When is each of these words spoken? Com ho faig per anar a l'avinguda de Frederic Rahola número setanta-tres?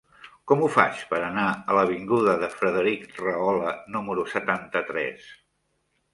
Com 0.51 0.61
ho 0.61 0.69
faig 0.77 1.03
per 1.11 1.19
anar 1.25 1.43
a 1.49 1.75
l'avinguda 1.79 2.33
de 2.45 2.49
Frederic 2.55 3.05
Rahola 3.27 3.75
número 3.99 4.27
setanta-tres? 4.35 5.31